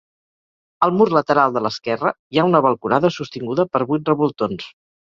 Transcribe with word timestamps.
Al 0.87 0.95
mur 1.01 1.07
lateral 1.17 1.53
de 1.57 1.63
l'esquerra 1.65 2.15
hi 2.17 2.41
ha 2.45 2.49
una 2.51 2.65
balconada 2.69 3.17
sostinguda 3.21 3.71
per 3.77 3.87
vuit 3.93 4.15
revoltons. 4.15 4.71